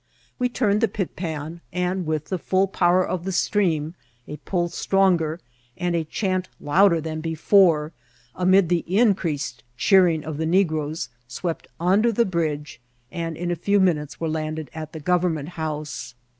[0.39, 3.93] We turned the pit pan, and with the full power of the stream,
[4.27, 5.39] a pull stronger,
[5.77, 7.91] and a chant loud er than before,
[8.33, 12.79] amid the increased cheering of the ne groes, swept under the bridge^
[13.11, 16.15] and in a few minutes were landed at the Government House.